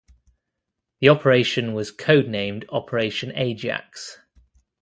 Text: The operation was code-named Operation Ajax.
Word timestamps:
The 1.01 1.09
operation 1.09 1.73
was 1.73 1.91
code-named 1.91 2.65
Operation 2.69 3.31
Ajax. 3.35 4.17